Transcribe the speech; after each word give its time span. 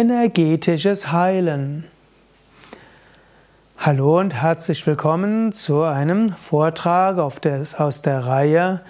Energetisches 0.00 1.10
Heilen. 1.10 1.82
Hallo 3.78 4.20
und 4.20 4.32
herzlich 4.32 4.86
willkommen 4.86 5.50
zu 5.50 5.82
einem 5.82 6.30
Vortrag 6.30 7.18
aus 7.18 8.02
der 8.02 8.24
Reihe 8.24 8.80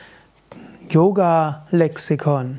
Yoga 0.90 1.66
Lexikon 1.70 2.58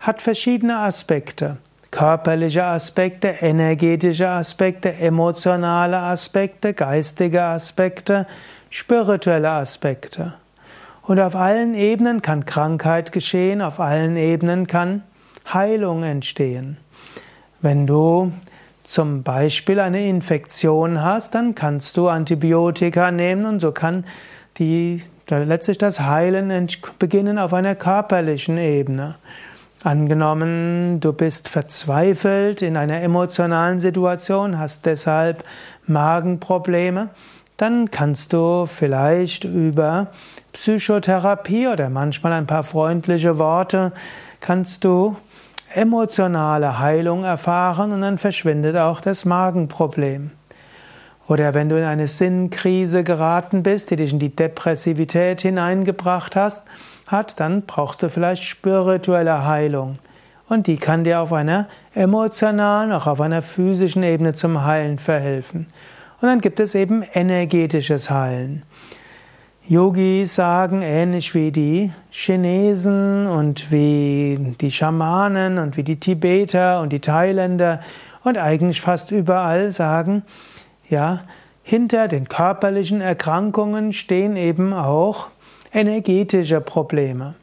hat 0.00 0.22
verschiedene 0.22 0.78
Aspekte 0.78 1.58
körperliche 1.90 2.64
Aspekte, 2.64 3.28
energetische 3.40 4.28
Aspekte, 4.28 4.92
emotionale 4.94 5.98
Aspekte, 5.98 6.74
geistige 6.74 7.42
Aspekte, 7.42 8.26
spirituelle 8.70 9.50
Aspekte. 9.50 10.34
Und 11.02 11.20
auf 11.20 11.34
allen 11.34 11.74
Ebenen 11.74 12.20
kann 12.20 12.44
Krankheit 12.44 13.12
geschehen, 13.12 13.62
auf 13.62 13.80
allen 13.80 14.16
Ebenen 14.16 14.66
kann 14.66 15.02
Heilung 15.52 16.02
entstehen. 16.02 16.76
Wenn 17.62 17.86
du 17.86 18.32
zum 18.84 19.22
Beispiel 19.22 19.80
eine 19.80 20.06
Infektion 20.06 21.02
hast, 21.02 21.34
dann 21.34 21.54
kannst 21.54 21.96
du 21.96 22.08
Antibiotika 22.08 23.10
nehmen 23.10 23.46
und 23.46 23.60
so 23.60 23.72
kann 23.72 24.04
die, 24.58 25.02
letztlich 25.28 25.78
das 25.78 26.00
Heilen 26.00 26.68
beginnen 26.98 27.38
auf 27.38 27.54
einer 27.54 27.74
körperlichen 27.74 28.58
Ebene. 28.58 29.16
Angenommen, 29.84 30.98
du 30.98 31.12
bist 31.12 31.48
verzweifelt 31.48 32.62
in 32.62 32.76
einer 32.76 33.00
emotionalen 33.00 33.78
Situation, 33.78 34.58
hast 34.58 34.86
deshalb 34.86 35.44
Magenprobleme, 35.86 37.10
dann 37.56 37.90
kannst 37.90 38.32
du 38.32 38.66
vielleicht 38.66 39.44
über 39.44 40.08
Psychotherapie 40.52 41.68
oder 41.68 41.90
manchmal 41.90 42.32
ein 42.32 42.46
paar 42.46 42.64
freundliche 42.64 43.38
Worte, 43.38 43.92
kannst 44.40 44.82
du 44.82 45.16
emotionale 45.74 46.80
Heilung 46.80 47.22
erfahren 47.22 47.92
und 47.92 48.00
dann 48.00 48.18
verschwindet 48.18 48.76
auch 48.76 49.00
das 49.00 49.24
Magenproblem. 49.24 50.32
Oder 51.28 51.52
wenn 51.52 51.68
du 51.68 51.76
in 51.76 51.84
eine 51.84 52.08
Sinnkrise 52.08 53.04
geraten 53.04 53.62
bist, 53.62 53.90
die 53.90 53.96
dich 53.96 54.12
in 54.12 54.18
die 54.18 54.34
Depressivität 54.34 55.42
hineingebracht 55.42 56.34
hast, 56.34 56.64
hat, 57.06 57.38
dann 57.38 57.62
brauchst 57.62 58.02
du 58.02 58.08
vielleicht 58.08 58.42
spirituelle 58.44 59.44
Heilung. 59.44 59.98
Und 60.48 60.66
die 60.66 60.78
kann 60.78 61.04
dir 61.04 61.20
auf 61.20 61.34
einer 61.34 61.68
emotionalen, 61.94 62.92
auch 62.92 63.06
auf 63.06 63.20
einer 63.20 63.42
physischen 63.42 64.02
Ebene 64.02 64.34
zum 64.34 64.64
Heilen 64.64 64.98
verhelfen. 64.98 65.66
Und 66.20 66.28
dann 66.28 66.40
gibt 66.40 66.60
es 66.60 66.74
eben 66.74 67.02
energetisches 67.12 68.08
Heilen. 68.08 68.62
Yogis 69.68 70.34
sagen, 70.34 70.80
ähnlich 70.80 71.34
wie 71.34 71.52
die 71.52 71.92
Chinesen 72.10 73.26
und 73.26 73.70
wie 73.70 74.56
die 74.58 74.70
Schamanen 74.70 75.58
und 75.58 75.76
wie 75.76 75.82
die 75.82 76.00
Tibeter 76.00 76.80
und 76.80 76.90
die 76.90 77.00
Thailänder 77.00 77.80
und 78.24 78.38
eigentlich 78.38 78.80
fast 78.80 79.10
überall 79.10 79.70
sagen, 79.70 80.22
ja, 80.88 81.20
hinter 81.62 82.08
den 82.08 82.28
körperlichen 82.28 83.00
Erkrankungen 83.00 83.92
stehen 83.92 84.36
eben 84.36 84.72
auch 84.72 85.28
energetische 85.72 86.60
Probleme. 86.60 87.34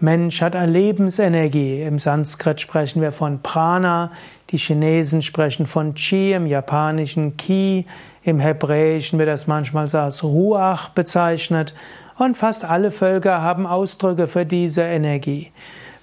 Mensch 0.00 0.42
hat 0.42 0.54
eine 0.54 0.70
Lebensenergie. 0.70 1.82
Im 1.82 1.98
Sanskrit 1.98 2.60
sprechen 2.60 3.02
wir 3.02 3.12
von 3.12 3.42
Prana, 3.42 4.12
die 4.50 4.56
Chinesen 4.56 5.22
sprechen 5.22 5.66
von 5.66 5.94
Chi, 5.94 6.32
im 6.32 6.46
Japanischen 6.46 7.36
Ki, 7.36 7.84
im 8.22 8.38
Hebräischen 8.38 9.18
wird 9.18 9.28
das 9.28 9.46
manchmal 9.46 9.94
als 9.94 10.22
Ruach 10.22 10.90
bezeichnet 10.90 11.74
und 12.16 12.36
fast 12.36 12.64
alle 12.64 12.90
Völker 12.90 13.42
haben 13.42 13.66
Ausdrücke 13.66 14.26
für 14.26 14.46
diese 14.46 14.82
Energie. 14.82 15.50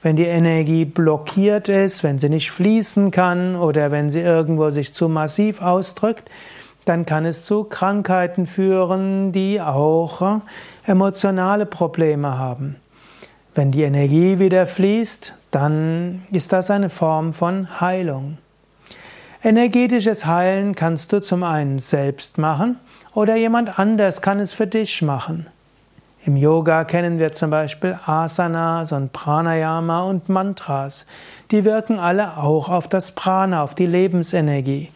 Wenn 0.01 0.15
die 0.15 0.25
Energie 0.25 0.85
blockiert 0.85 1.67
ist, 1.67 2.03
wenn 2.03 2.19
sie 2.19 2.29
nicht 2.29 2.51
fließen 2.51 3.11
kann 3.11 3.55
oder 3.55 3.91
wenn 3.91 4.09
sie 4.09 4.21
irgendwo 4.21 4.69
sich 4.69 4.93
zu 4.93 5.09
massiv 5.09 5.61
ausdrückt, 5.61 6.29
dann 6.85 7.05
kann 7.05 7.25
es 7.25 7.43
zu 7.43 7.63
Krankheiten 7.63 8.47
führen, 8.47 9.31
die 9.31 9.59
auch 9.59 10.21
äh, 10.21 10.39
emotionale 10.85 11.65
Probleme 11.65 12.37
haben. 12.37 12.77
Wenn 13.53 13.71
die 13.71 13.83
Energie 13.83 14.39
wieder 14.39 14.67
fließt, 14.67 15.33
dann 15.51 16.23
ist 16.31 16.53
das 16.53 16.69
eine 16.69 16.89
Form 16.89 17.33
von 17.33 17.79
Heilung. 17.79 18.37
Energetisches 19.43 20.25
Heilen 20.25 20.75
kannst 20.75 21.13
du 21.13 21.21
zum 21.21 21.43
einen 21.43 21.79
selbst 21.79 22.37
machen 22.37 22.79
oder 23.13 23.35
jemand 23.35 23.79
anders 23.79 24.21
kann 24.21 24.39
es 24.39 24.53
für 24.53 24.67
dich 24.67 25.01
machen. 25.01 25.47
Im 26.25 26.35
Yoga 26.35 26.83
kennen 26.85 27.19
wir 27.19 27.33
zum 27.33 27.51
Beispiel 27.51 27.97
Asanas 28.03 28.91
und 28.91 29.13
Pranayama 29.13 30.01
und 30.01 30.27
Mantras. 30.27 31.05
Die 31.51 31.63
wirken 31.63 31.99
alle 31.99 32.37
auch 32.37 32.67
auf 32.67 32.87
das 32.87 33.11
Prana, 33.11 33.61
auf 33.61 33.75
die 33.75 33.85
Lebensenergie. 33.85 34.89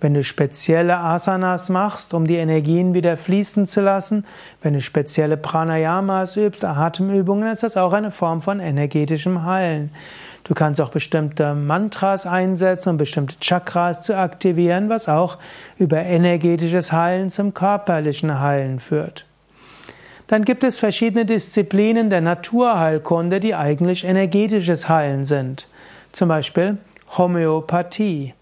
Wenn 0.00 0.12
du 0.12 0.22
spezielle 0.22 0.98
Asanas 0.98 1.70
machst, 1.70 2.12
um 2.12 2.26
die 2.26 2.36
Energien 2.36 2.92
wieder 2.92 3.16
fließen 3.16 3.66
zu 3.66 3.80
lassen, 3.80 4.26
wenn 4.62 4.74
du 4.74 4.80
spezielle 4.82 5.38
Pranayamas 5.38 6.36
übst, 6.36 6.64
Atemübungen, 6.64 7.50
ist 7.50 7.62
das 7.62 7.78
auch 7.78 7.94
eine 7.94 8.10
Form 8.10 8.42
von 8.42 8.60
energetischem 8.60 9.44
Heilen. 9.44 9.90
Du 10.44 10.54
kannst 10.54 10.80
auch 10.80 10.90
bestimmte 10.90 11.54
Mantras 11.54 12.26
einsetzen, 12.26 12.90
um 12.90 12.98
bestimmte 12.98 13.36
Chakras 13.40 14.02
zu 14.02 14.16
aktivieren, 14.16 14.88
was 14.88 15.08
auch 15.08 15.38
über 15.78 15.98
energetisches 15.98 16.92
Heilen 16.92 17.30
zum 17.30 17.52
körperlichen 17.52 18.38
Heilen 18.38 18.78
führt. 18.78 19.24
Dann 20.28 20.44
gibt 20.44 20.62
es 20.62 20.78
verschiedene 20.78 21.24
Disziplinen 21.24 22.10
der 22.10 22.20
Naturheilkunde, 22.20 23.40
die 23.40 23.54
eigentlich 23.54 24.04
energetisches 24.04 24.88
Heilen 24.88 25.24
sind. 25.24 25.68
Zum 26.12 26.28
Beispiel 26.28 26.78
Homöopathie. 27.16 28.34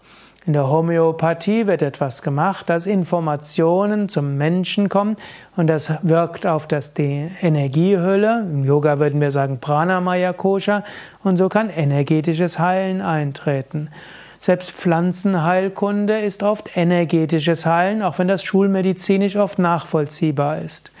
In 0.47 0.53
der 0.53 0.69
Homöopathie 0.69 1.65
wird 1.65 1.81
etwas 1.81 2.21
gemacht, 2.21 2.69
dass 2.69 2.85
Informationen 2.85 4.09
zum 4.09 4.37
Menschen 4.37 4.89
kommen 4.89 5.17
und 5.55 5.65
das 5.65 5.91
wirkt 6.03 6.45
auf 6.45 6.67
das, 6.67 6.93
die 6.93 7.31
Energiehülle. 7.41 8.41
Im 8.41 8.63
Yoga 8.63 8.99
würden 8.99 9.19
wir 9.21 9.31
sagen 9.31 9.57
Pranamaya 9.59 10.33
Kosha 10.33 10.83
und 11.23 11.37
so 11.37 11.49
kann 11.49 11.71
energetisches 11.71 12.59
Heilen 12.59 13.01
eintreten. 13.01 13.89
Selbst 14.39 14.69
Pflanzenheilkunde 14.69 16.19
ist 16.19 16.43
oft 16.43 16.77
energetisches 16.77 17.65
Heilen, 17.65 18.03
auch 18.03 18.19
wenn 18.19 18.27
das 18.27 18.43
schulmedizinisch 18.43 19.37
oft 19.37 19.57
nachvollziehbar 19.57 20.59
ist. 20.59 20.91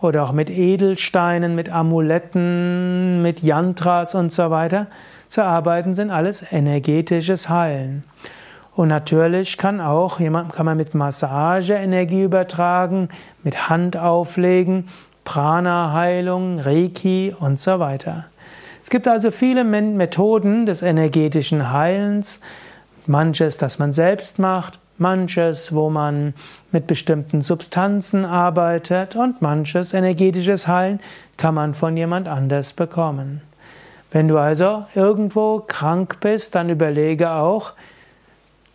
Oder 0.00 0.24
auch 0.24 0.32
mit 0.32 0.50
Edelsteinen, 0.50 1.54
mit 1.54 1.70
Amuletten, 1.70 3.22
mit 3.22 3.44
Yantras 3.44 4.16
und 4.16 4.32
so 4.32 4.50
weiter 4.50 4.88
zu 5.28 5.44
arbeiten, 5.44 5.94
sind 5.94 6.10
alles 6.10 6.44
energetisches 6.50 7.48
Heilen. 7.48 8.02
Und 8.78 8.86
natürlich 8.86 9.58
kann 9.58 9.80
auch 9.80 10.20
jemand, 10.20 10.52
kann 10.52 10.64
man 10.64 10.76
mit 10.76 10.94
Massage 10.94 11.74
Energie 11.74 12.22
übertragen, 12.22 13.08
mit 13.42 13.68
Hand 13.68 13.96
auflegen, 13.96 14.88
Prana-Heilung, 15.24 16.60
Reiki 16.60 17.34
und 17.40 17.58
so 17.58 17.80
weiter. 17.80 18.26
Es 18.84 18.90
gibt 18.90 19.08
also 19.08 19.32
viele 19.32 19.64
Methoden 19.64 20.64
des 20.64 20.82
energetischen 20.82 21.72
Heilens. 21.72 22.40
Manches, 23.08 23.56
das 23.56 23.80
man 23.80 23.92
selbst 23.92 24.38
macht, 24.38 24.78
manches, 24.96 25.74
wo 25.74 25.90
man 25.90 26.34
mit 26.70 26.86
bestimmten 26.86 27.42
Substanzen 27.42 28.24
arbeitet 28.24 29.16
und 29.16 29.42
manches 29.42 29.92
energetisches 29.92 30.68
Heilen 30.68 31.00
kann 31.36 31.56
man 31.56 31.74
von 31.74 31.96
jemand 31.96 32.28
anders 32.28 32.74
bekommen. 32.74 33.40
Wenn 34.12 34.28
du 34.28 34.38
also 34.38 34.84
irgendwo 34.94 35.64
krank 35.66 36.18
bist, 36.20 36.54
dann 36.54 36.70
überlege 36.70 37.32
auch, 37.32 37.72